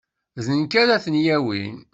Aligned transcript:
D 0.45 0.47
nekk 0.59 0.73
ara 0.81 1.03
ten-yawin. 1.03 1.75